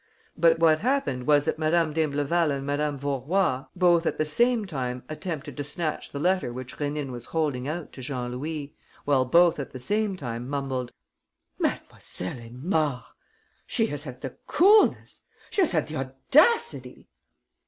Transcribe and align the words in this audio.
But 0.35 0.57
what 0.57 0.79
happened 0.79 1.27
was 1.27 1.45
that 1.45 1.59
Madame 1.59 1.93
d'Imbleval 1.93 2.49
and 2.49 2.65
Madame 2.65 2.97
Vaurois 2.97 3.65
both 3.75 4.07
at 4.07 4.17
the 4.17 4.25
same 4.25 4.65
time 4.65 5.03
attempted 5.07 5.55
to 5.57 5.63
snatch 5.63 6.11
the 6.11 6.17
letter 6.17 6.51
which 6.51 6.75
Rénine 6.77 7.11
was 7.11 7.25
holding 7.25 7.67
out 7.67 7.93
to 7.93 8.01
Jean 8.01 8.31
Louis, 8.31 8.73
while 9.05 9.25
both 9.25 9.59
at 9.59 9.73
the 9.73 9.79
same 9.79 10.17
time 10.17 10.49
mumbled: 10.49 10.91
"Mlle. 11.59 11.75
Aymard!... 12.19 13.03
She 13.67 13.85
has 13.85 14.05
had 14.05 14.21
the 14.21 14.31
coolness... 14.47 15.21
she 15.51 15.61
has 15.61 15.71
had 15.73 15.85
the 15.87 15.97
audacity...!" 15.97 17.07